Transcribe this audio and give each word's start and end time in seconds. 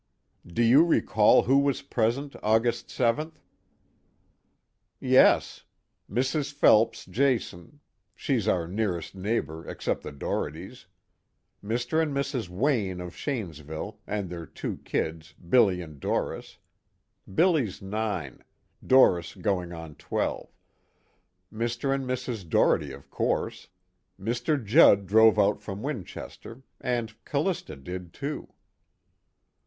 "Do 0.47 0.63
you 0.63 0.83
recall 0.83 1.43
who 1.43 1.59
was 1.59 1.83
present, 1.83 2.35
August 2.41 2.87
7th?" 2.87 3.33
"Yes. 4.99 5.63
Mrs. 6.09 6.51
Phelps 6.51 7.05
Jason 7.05 7.81
she's 8.15 8.47
our 8.47 8.67
nearest 8.67 9.13
neighbor 9.13 9.63
except 9.67 10.01
the 10.01 10.11
Dohertys. 10.11 10.87
Mr. 11.63 12.01
and 12.01 12.15
Mrs. 12.15 12.49
Wayne 12.49 12.99
of 12.99 13.15
Shanesville 13.15 13.99
and 14.07 14.27
their 14.27 14.47
two 14.47 14.77
kids 14.77 15.33
Billy 15.33 15.81
and 15.83 15.99
Doris. 15.99 16.57
Billy's 17.31 17.79
nine, 17.79 18.43
Doris 18.83 19.35
going 19.35 19.71
on 19.71 19.93
twelve. 19.93 20.49
Mr. 21.53 21.93
and 21.93 22.05
Mrs. 22.09 22.49
Doherty 22.49 22.91
of 22.91 23.11
course. 23.11 23.67
Mr. 24.19 24.65
Judd 24.65 25.05
drove 25.05 25.37
out 25.37 25.61
from 25.61 25.83
Winchester. 25.83 26.63
And 26.81 27.13
C'lista 27.23 27.75
did 27.83 28.13
too." 28.13 28.51